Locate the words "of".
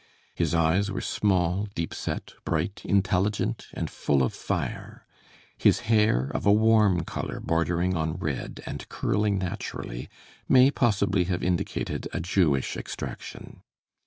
4.23-4.33, 6.33-6.43